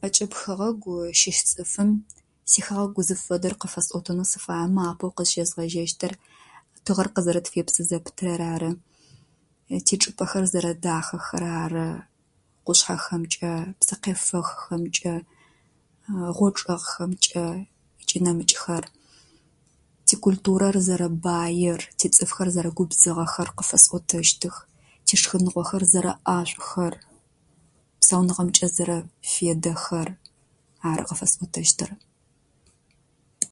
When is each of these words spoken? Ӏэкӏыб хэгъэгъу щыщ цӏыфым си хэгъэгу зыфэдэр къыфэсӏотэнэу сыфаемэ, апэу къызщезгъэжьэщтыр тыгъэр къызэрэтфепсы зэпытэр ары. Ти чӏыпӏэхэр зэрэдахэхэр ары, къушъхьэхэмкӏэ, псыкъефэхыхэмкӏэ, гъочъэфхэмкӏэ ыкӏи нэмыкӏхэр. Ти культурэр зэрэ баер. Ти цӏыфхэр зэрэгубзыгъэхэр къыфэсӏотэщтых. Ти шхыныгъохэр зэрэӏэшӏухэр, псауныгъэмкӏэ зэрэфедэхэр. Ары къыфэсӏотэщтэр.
Ӏэкӏыб 0.00 0.32
хэгъэгъу 0.38 1.00
щыщ 1.18 1.38
цӏыфым 1.50 1.90
си 2.50 2.60
хэгъэгу 2.64 3.02
зыфэдэр 3.08 3.54
къыфэсӏотэнэу 3.60 4.30
сыфаемэ, 4.32 4.80
апэу 4.90 5.12
къызщезгъэжьэщтыр 5.16 6.14
тыгъэр 6.84 7.08
къызэрэтфепсы 7.14 7.82
зэпытэр 7.88 8.40
ары. 8.54 8.70
Ти 9.86 9.94
чӏыпӏэхэр 10.00 10.44
зэрэдахэхэр 10.52 11.44
ары, 11.64 11.88
къушъхьэхэмкӏэ, 12.64 13.52
псыкъефэхыхэмкӏэ, 13.80 15.14
гъочъэфхэмкӏэ 16.36 17.44
ыкӏи 18.00 18.18
нэмыкӏхэр. 18.24 18.84
Ти 20.06 20.14
культурэр 20.24 20.76
зэрэ 20.86 21.08
баер. 21.24 21.80
Ти 21.98 22.06
цӏыфхэр 22.14 22.48
зэрэгубзыгъэхэр 22.54 23.48
къыфэсӏотэщтых. 23.56 24.56
Ти 25.06 25.14
шхыныгъохэр 25.20 25.84
зэрэӏэшӏухэр, 25.92 26.94
псауныгъэмкӏэ 28.00 28.66
зэрэфедэхэр. 28.74 30.08
Ары 30.90 31.02
къыфэсӏотэщтэр. 31.08 31.90